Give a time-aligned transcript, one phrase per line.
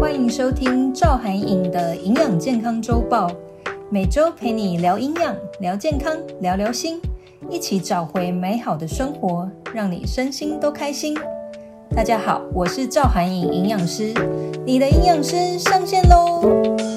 [0.00, 3.30] 欢迎收听赵涵颖的营养健康周报，
[3.90, 7.00] 每周陪你聊营养、聊健康、聊聊心，
[7.48, 11.16] 一起找回美好的生活，让你身心都开心。
[11.94, 14.12] 大家好，我是赵涵颖营养师，
[14.64, 16.89] 你的营养师上线喽！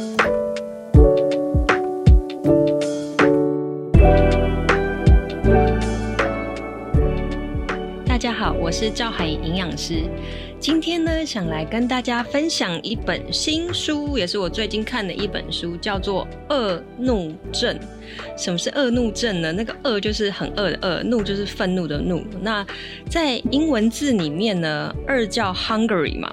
[8.44, 10.04] 好，我是赵海营养师。
[10.60, 17.74] 今天呢，想来跟大家分享一本新书，也是我最近看的一本书，叫做《恶怒症》。
[18.38, 19.54] 什么是恶怒症呢？
[19.54, 22.22] 那个恶就是很恶的恶，怒就是愤怒的怒。
[22.42, 22.68] 那
[23.10, 26.30] 在英文字里面呢，饿叫 hungry 嘛，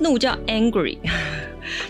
[0.00, 0.98] 怒叫 angry，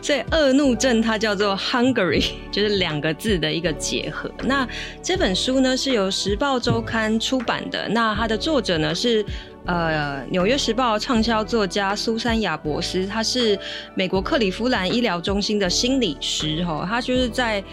[0.02, 4.30] 所以恶怒症它叫做 hungry， 就是两个字的一个结合。
[4.44, 4.66] 那
[5.02, 9.24] 这本书呢，是由时报周刊出版的，那它的作者呢是。
[9.66, 13.58] 呃，《纽约时报》畅销作家苏珊·亚伯斯，他是
[13.94, 17.64] 美国克里夫兰医疗中心的心理师，哈，他就是在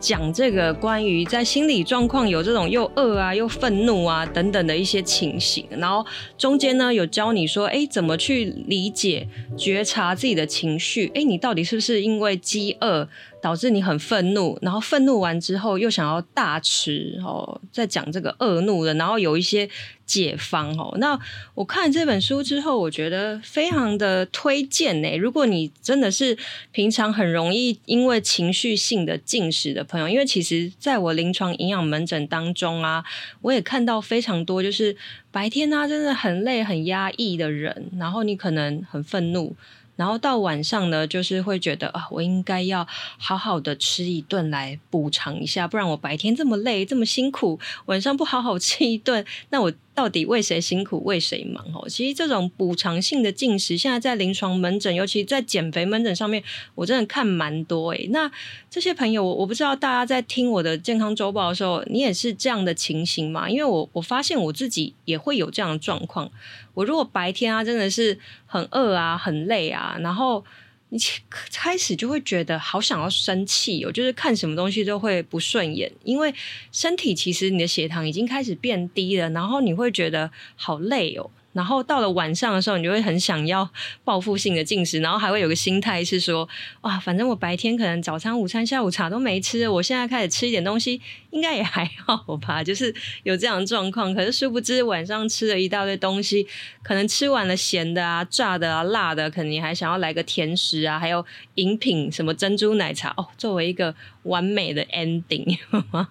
[0.00, 6.04] 讲这个关于在心理状况有这种又饿啊又愤怒啊等等的一些情形，然后
[6.38, 13.06] 中间呢有教你说，哎，怎么去理解、觉察自己的情绪，哎，你到底是不是因为饥饿？
[13.42, 19.68] 导致你很愤怒，然后愤怒完之后又想要大吃哦，在讲这个恶怒的，然后有一些
[20.04, 20.94] 解方哦。
[20.98, 21.18] 那
[21.54, 25.16] 我看这本书之后，我觉得非常的推荐呢。
[25.16, 26.36] 如果你真的是
[26.70, 33.04] 平常很容易因为情绪性的进食的朋友，因为其实在我临床营养门诊当中啊，
[33.42, 34.94] 我也看到非常多就是
[35.30, 39.56] 白天啊真的很累很压抑的人，然后你可能很愤怒。
[40.00, 42.86] 然后到晚上呢，就是会觉得啊，我应该要
[43.18, 49.70] 好好的吃一顿来补偿一下，不然我白天这么累这么辛苦，晚上不好好吃一顿，那我。
[49.94, 51.64] 到底为谁辛苦为谁忙？
[51.74, 56.42] 哦，其实这种补偿性的进食，现在在临床门诊，尤其在减肥门诊上面，
[56.74, 58.08] 我真的看蛮多诶。
[58.10, 58.30] 那
[58.70, 63.50] 这些朋友，我我不知道大家在听我的健康周报的时候，你也是这样的情形吗？
[63.50, 66.30] 因为我我发现我自己也会有这样的状况。
[66.74, 70.44] 我如果白天啊，真的是很饿啊，很累啊，然后。
[70.90, 76.34] 你开始就会觉得好想要生气哦，就是看什么东西都会不顺眼，因为
[76.70, 81.30] 身体其实你的血糖已经开始变低了，然后你会觉得好累哦。
[81.52, 83.68] 然后到了晚上的时候，你就会很想要
[84.04, 86.48] 报复性的进食，然后还会有个心态是说，
[86.82, 94.14] 哇，反正我白天可能早餐、午餐、下午茶都没吃，我现在开始吃一点东西，应该也还好吧，就是有这样的状况。
[94.14, 96.46] 可是殊不知晚上吃了一大堆东西，
[96.84, 101.26] 可能吃完了咸的啊、炸的啊、辣的，可能你还想要来个甜食啊，还有
[101.56, 103.92] 饮品什么珍珠奶茶哦，作为一个
[104.22, 105.58] 完美的 ending。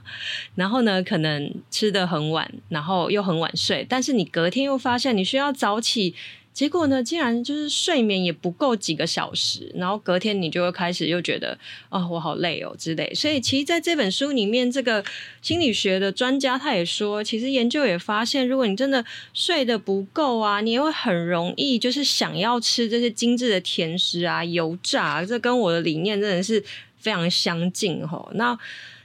[0.56, 5.30] 然后呢，可能吃得很晚，然后又很晚睡，但是你隔天又发现你。
[5.30, 6.16] 需要早起，
[6.60, 13.14] 结果呢，竟然就是睡眠也不够几个小时，然后隔天你就会开始又觉得啊、我好累哦之类。
[13.14, 15.02] 所以，其实在这本书里面，这个
[15.42, 26.62] 心理学的专家他也说，其实研究也发现，如果你真的睡得不够啊，你也会很容易就是想要吃这些精致的甜食啊、油炸，这跟我的理念真的是
[26.98, 28.30] 非常相近齁。
[28.34, 28.60] 那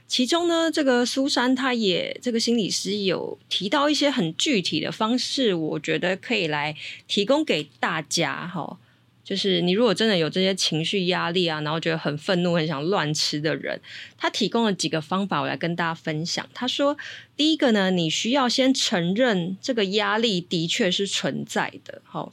[0.07, 6.75] 其中呢，这个苏珊她也这个心理师有提到一些很具体的方式，我觉得可以来
[7.07, 8.77] 提供给大家哈。
[9.25, 13.81] 就是你如果真的有这些情绪压力啊，然后觉得很愤怒、很想乱吃的人，
[14.19, 16.47] 他提供了几个方法，我来跟大家分享。
[16.53, 16.95] 他说，
[17.35, 22.31] 第一个呢，你需要先承认这个压力的确是存在的，好，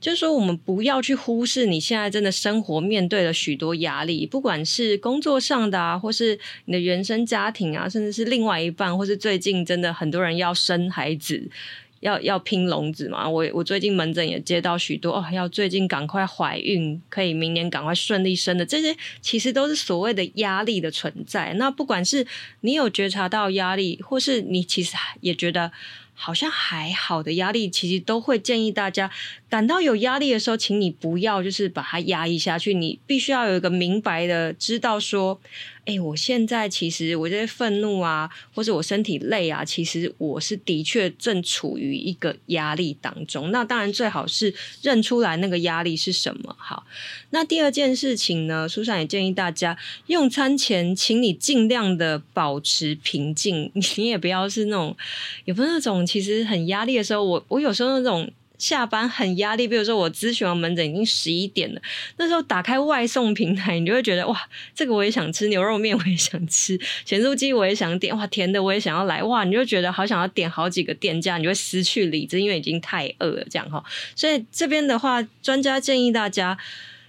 [0.00, 11.50] 就是说我们不要去忽视你现在真的生活面对了许多压力，不管是工作上的啊，或是你的原生家庭啊，甚至是另外一半，或是最近真的很多人要生孩子。
[12.00, 13.28] 要要拼笼子嘛？
[13.28, 21.54] 我我最近门诊也接到许多哦，要最近赶快怀孕，可以明年赶快顺利生的，这些其实都是所谓的压力的存在。
[21.54, 22.26] 那不管是
[22.62, 25.70] 你有觉察到压力，或是你其实也觉得
[26.14, 29.10] 好像还好的压力，其实都会建议大家
[29.50, 35.38] 感到有压力的时候，请你不要就是把它压抑下去，你必须要有一个明白的知道说。
[35.86, 43.50] 哎，我现在其实我这些愤怒啊，或者我身体累啊，其实我是的确正处于一个压力当中。
[43.50, 46.54] 那当然最好是认出来那个压力是什么。
[46.58, 46.84] 好，
[47.30, 54.96] 那第二件事情呢，书上也建议大家用餐前，请你尽量的保持平静， 你也不要是那种，
[55.44, 58.30] 也不是那种其实很压力的时候，我我有时候那种。
[58.60, 61.80] 下班很压力，比如说我咨询完门诊已经十一点了，
[62.18, 64.38] 那时候打开外送平台，你就会觉得哇，
[64.74, 73.82] 这个我也想吃牛肉面， 我也想吃咸酥鸡，我也想点哇，甜的我也想要来哇，你就觉得好想要点好几个店家，你就会失去理智，因为已经太饿了这样哈。
[74.14, 76.58] 所以这边的话，专家建议大家。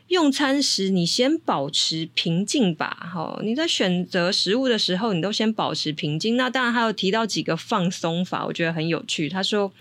[0.08, 3.10] 用餐时，你先保持平静吧。
[3.14, 6.36] 哈，你在选择食物的时候，你都先保持平静。
[6.36, 9.30] 那当然还有提到几个放松法，我觉得很有趣。
[9.30, 9.72] 他说，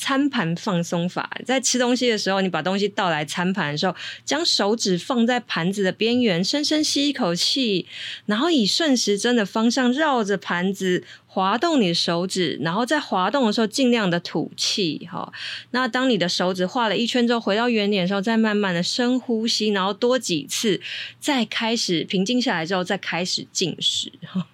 [0.00, 3.94] 餐盘放松法，在吃东西的时候，你把东西倒来餐盘的时候，
[4.24, 7.84] 将手指放在盘子的边缘，深深吸一口气，
[8.24, 11.04] 然后以顺时针的方向绕着盘子。
[11.32, 15.32] 滑动你的手指，然后在滑动的时候尽量的吐气，哈。
[15.70, 20.80] 那当你的手指画了一圈之后，回到原点的时候，再慢慢的深呼吸，然后多几次，
[21.20, 24.44] 再开始平静下来之后，再开始进食，哈。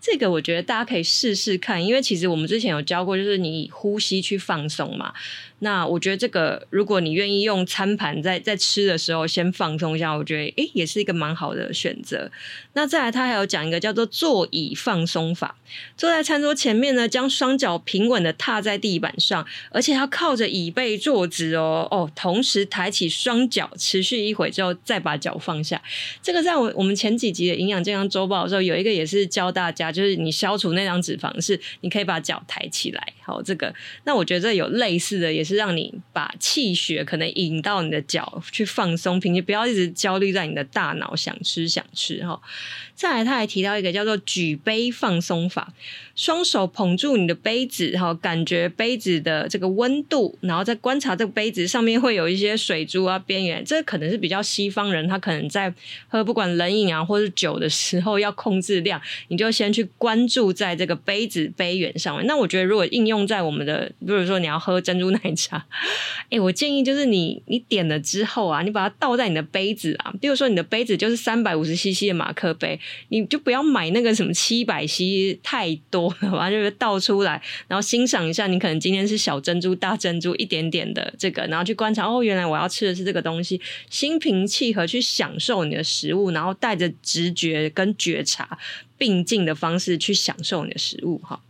[0.00, 5.12] 这个我觉得大家可以试试看，因为其实我们之前有教过，就是你呼吸去放松嘛。
[5.60, 12.30] 那我觉得这个，如果你愿意用餐盘在在吃的时候先放松一下，我觉得诶也是一个蛮好的选择。
[12.72, 15.56] 那再来，他还有讲一个叫做座椅放松法，
[15.96, 25.80] 坐在餐桌前面呢，将双脚平稳的踏在地板上，而且要靠着椅背坐直哦哦，同时抬起双脚，持续一会之后再把脚放下。
[26.22, 33.12] 这个在我我们前几集的营养健康周报的时候，有一个也是教大家，就是你消除那张脂肪是你可以把脚抬起来。
[33.30, 33.72] 好，这个
[34.02, 35.60] 那我觉得这有类似的也是。
[35.60, 42.40] 让你把气血可能引到你的脚去放松平时，不要一直焦虑在你的大脑想吃想吃哈。
[42.94, 45.74] 再来，他还提到一个叫做举杯放松法，
[46.14, 55.72] 双手捧住你的杯子哈，感觉杯子的这个温度，然后再观察这个杯子上面会有一些水珠啊边缘，这可能是比较西方人他可能在
[56.08, 62.26] 喝不管冷饮啊或是酒的时候要控制量，你就先去关注在这个杯子杯缘上面。
[62.26, 65.64] 那我觉得如果应用在我们的，比如说你要喝珍珠奶茶，
[66.30, 72.78] 哎，我建议就是你你点了之后啊，你把它倒在你的杯子啊，比如说你的杯子就是三百五十 CC 的马克杯。
[73.08, 78.46] 你就不要买那个什么七百 cc 太多了吧，就是倒出来，然后欣赏一下。
[78.46, 88.58] 你可能今天是小珍珠、大珍珠一点点的这个，然后去观察哦，原来我要吃的是这个东西，心平气和去享受你的食物，然后带着直觉跟觉察
[88.96, 91.40] 并进的方式去享受你的食物，哈。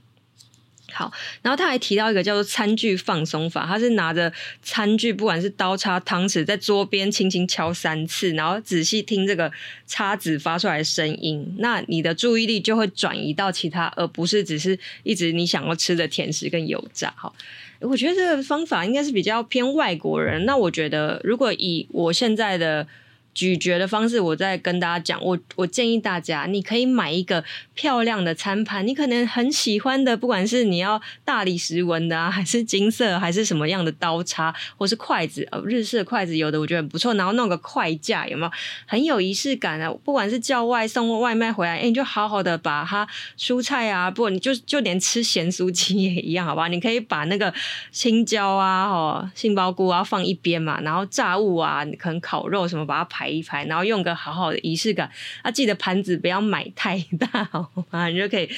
[0.93, 4.33] 好，然后他还提到一个叫做餐具放松法，他是拿着
[4.63, 9.51] 餐具，不管是刀叉、汤匙，在桌边轻轻敲三次，然后仔细听这个
[9.87, 17.13] 叉子发出来的声音，那你的注意力就会转移到其他，而不是只是一直你想要吃的甜食跟油炸。
[17.17, 17.33] 哈，
[17.81, 20.45] 我觉得这个方法应该是比较偏外国人。
[20.45, 22.87] 那我觉得，如果以我现在的。
[23.35, 25.25] 咀嚼的方式，我再跟大家讲。
[25.25, 27.45] 我我建议大家，你可以买一个
[27.75, 37.15] 漂亮的餐盘，你可能很喜欢的，不管是你要大理石纹的啊，还是金色，还是什么样的刀叉，或是筷子，呃，日式的筷子有的我觉得很不错。
[37.15, 38.53] 然后弄个筷架，有没有
[38.87, 39.93] 很有仪式感啊？
[40.05, 43.07] 不管是叫外送外卖回来，哎，你就好好的把它
[43.39, 46.69] 蔬菜啊，不，你就就连吃咸酥鸡也一样，好吧？
[46.69, 47.53] 你可以把那个
[47.91, 55.11] 青椒啊、哦杏鲍菇啊放一边嘛，然后炸物啊，你可能烤肉什么，把它排排一排，然后用个好好的仪式感
[55.43, 58.09] 啊，记得盘子不要买太大，好吗？
[58.09, 58.49] 你就可以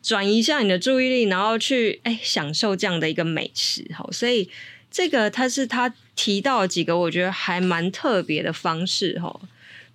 [0.00, 4.48] 转移一下你的注意力，然后去哎享受这样的一个美食，好，所以
[4.92, 9.40] 这个他是他提到几个我觉得还蛮特别的方式，哈。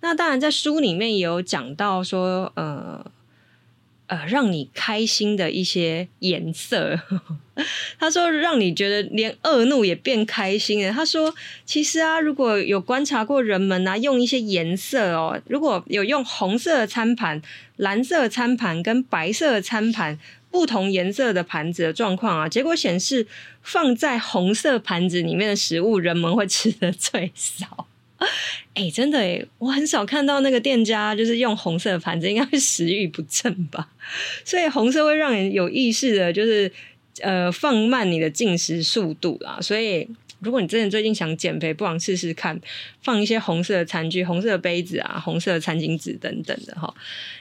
[0.00, 3.10] 那当然在书里面也有讲到说，呃。
[4.08, 6.98] 呃，让你开心的一些颜色，
[8.00, 10.90] 他说让你觉得连恶怒也变开心了。
[10.90, 11.34] 他说，
[11.66, 17.42] 其实啊，如果有观察过人们啊，用一些颜色哦，如果有用红色餐盘、
[17.76, 20.18] 蓝色餐盘跟白色餐盘
[20.50, 23.26] 不同颜色的盘子的状况啊，结果显示
[23.60, 27.87] 放在红色盘子里面的食物，人们会吃得最少。
[28.74, 33.88] 哎、真的哎，我很少看到那个店家就是用红色的盘子，应该会食欲不振吧？
[34.44, 36.70] 所以红色会让人有意识的，就是
[37.20, 39.58] 呃放慢你的进食速度啦。
[39.60, 40.08] 所以
[40.40, 42.60] 如果你真的最近想减肥，不妨试试看
[43.02, 46.92] 放一些红色的餐具、红色的杯子啊、红色的餐巾纸等等的哈。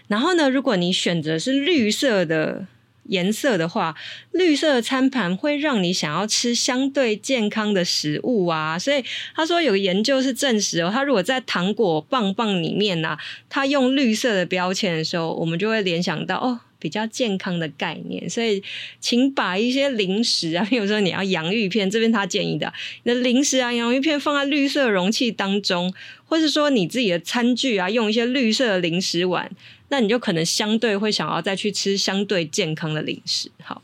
[0.07, 2.65] 然后呢，如果你选择是绿色的。
[3.07, 3.95] 颜色的话，
[4.31, 9.03] 绿色的餐盘会让你想要吃相对健康的食物啊，所以
[9.35, 18.29] 他说有个研究是证实哦，他如果在糖果棒棒里面呐、啊，他用绿色的标签的时候，我们就会联想到哦，比较健康的概念。
[18.29, 18.61] 所以，
[18.99, 25.93] 请把一些零食啊，比如说你要洋芋片，这边他建议的，你的零食啊，洋芋片放在绿色容器当中，
[26.25, 29.51] 或是说你自己的餐具啊，用一些绿色的零食碗。
[29.89, 33.81] 那你就可能相对会想要再去吃相对健康的零食，好。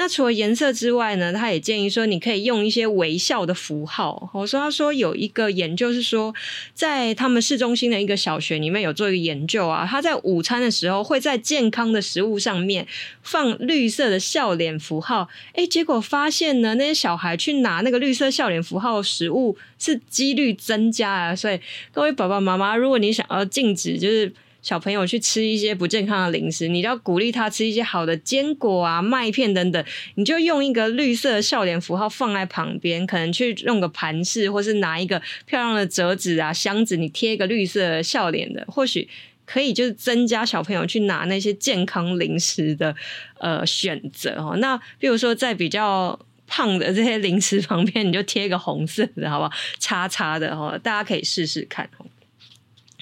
[0.00, 4.30] 那除了颜色之外呢，他也建议说，你可以用一些微笑的符号。
[4.32, 6.34] 我说，他说有一个研究是说，
[6.72, 12.86] 在他们市中心的一个小学里面有做一个研究啊，他在午餐的时候会在健康的食物上面
[13.22, 15.28] 放绿色的笑脸符号。
[15.52, 21.36] 哎，结果发现呢，那些小孩去拿那个绿色笑脸符号的食物是几率增加啊。
[21.36, 21.60] 所以
[21.92, 24.32] 各位爸爸妈妈，如果你想要禁止，就是。
[24.62, 29.84] 小朋友去吃一些不健康的零食，你就要鼓励他吃一些好的坚果啊、麦片等等。
[30.16, 39.08] 你就用一个绿色笑脸符号放在旁边，可能去用个盘饰，或是拿一个漂亮的折纸啊箱子，你贴一个绿色笑脸的，或许
[39.46, 42.94] 可以就是增加小朋友去拿那些健康零食的
[43.38, 44.56] 呃选择哦。
[44.58, 49.52] 那比如说在比较胖的这些零食旁边，你就贴一个红色的，好不好？
[49.78, 51.88] 叉叉的哦，大家可以试试看。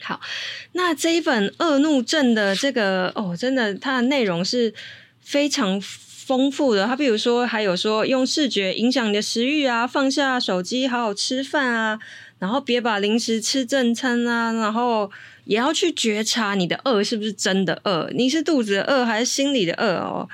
[0.03, 0.21] 好，
[0.73, 4.73] 那这一本《恶怒症》的这个哦，真的，它的内容是
[5.21, 6.87] 非常丰富的。
[6.87, 11.99] 它比如说，还有说用视觉影响你的食欲啊，放下手机，好好吃饭啊，
[12.39, 15.11] 然后别把零食吃正餐啊，然后
[15.45, 20.29] 也要去觉察你的饿是不是真的饿，你是肚子饿还是心里的饿哦。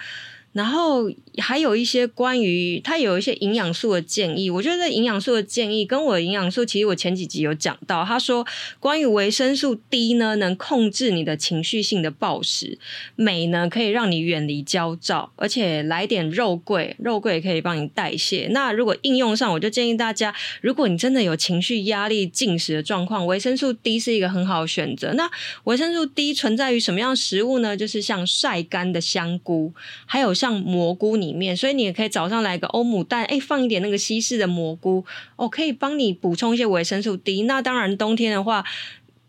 [0.53, 8.05] 然后还有一些关于它有一些营养素的建议，我觉得营养素的建议跟我的营养素，其实我前几集有讲到。
[8.05, 8.47] 他说
[8.79, 12.79] 关于维生素 D 呢，能控制你的情绪性的暴食；
[13.17, 18.47] 镁呢，可以让你远离焦躁，而且来点肉桂，肉桂也可以帮你代谢。
[18.53, 25.13] 那如果应用上，我就建议大家，如果你真的有情绪压力、进食的状况，维生素 D 是一个很好的选择。
[25.15, 25.29] 那
[25.65, 27.77] 维生素 D 存在于什么样的食物呢？
[27.77, 29.73] 就是像晒干的香菇，
[30.07, 30.45] 还有像。
[30.45, 35.05] 像蘑菇里面，所以你也可以早上来个欧姆蛋，哎，放一点那个西式的蘑菇，
[35.37, 37.43] 哦，可以帮你补充一些维生素 D。
[37.43, 38.65] 那当然，冬天的话。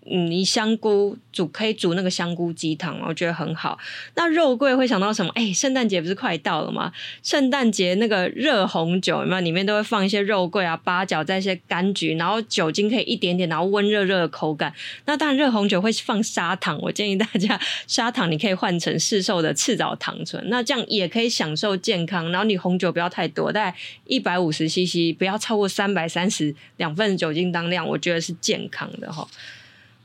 [0.10, 3.78] 嗯，你香菇煮可以煮那个香菇鸡汤，我觉得很好。
[4.14, 5.32] 那肉桂会想到什么？
[5.34, 6.92] 哎，圣诞节不是快到了吗？
[7.24, 9.42] 圣诞节那个热红酒有没有？
[9.42, 14.74] 里面都会放一些肉桂啊、八角，再一些柑橘，然后酒精可以一点点，然后温热热的口感。
[15.06, 22.32] 那当然，热红酒会放砂糖，我建议大家砂糖你可以换成市售的赤藻糖醇，那这样也可以享受健康。
[22.32, 29.28] 然后你红酒不要太多，大概一百五十 CC，不要超过三百三十两份酒精当量，我觉得是健康的哈。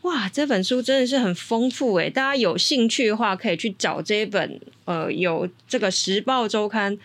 [0.03, 6.99] 哇，这本书真的是很丰富诶，大家有兴趣的话，可以去找这本呃，有这个时报周刊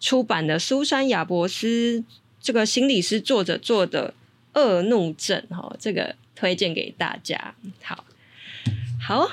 [0.00, 2.02] 出版的苏珊亚伯斯
[2.40, 4.12] 这个心理师作者做的
[4.60, 7.54] 《恶怒症》哈，这个推荐给大家。
[7.82, 8.04] 好，
[9.00, 9.30] 好。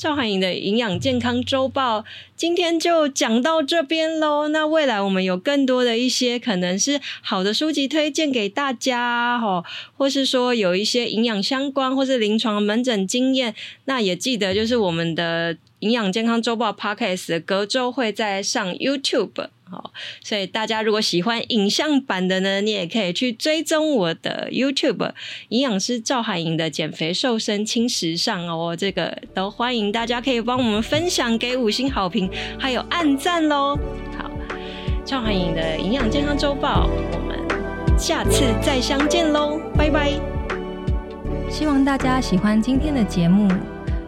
[0.00, 4.48] 赵涵颖的营养健康周报，今天就讲到这边喽。
[4.48, 9.62] 那未来我们有更多的一些可能是好的书籍推荐给大家哈，
[9.98, 13.54] 或是说有一些营养相关或是临床门诊经验，
[13.84, 19.48] 那也记得就是我们的营养健康周报 Podcast 隔周会再上 YouTube。
[19.70, 25.12] 好，所以大家如果喜欢影像版的呢，你也可以去追踪我的 YouTube
[25.50, 33.78] 营养师赵海颖的减肥瘦身轻时尚哦，这个都欢迎大家可以帮我们分享给五星好评，还有按赞喽。
[34.18, 34.30] 好，
[35.04, 40.12] 赵海颖的营养健康周报，我们下次再相见喽，拜拜。
[41.48, 43.48] 希望大家喜欢今天的节目。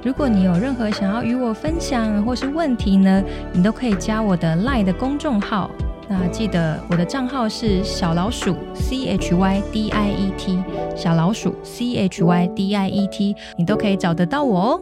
[0.04, 5.70] 如果你有任何想要与我分享或是问题呢，你都可以加我的 lie 的公众号。
[6.08, 10.58] 那记得我的账号是小老鼠 C H Y D I E T，
[10.96, 14.80] 小老鼠 C H Y D I E T，你都可以找得到我哦。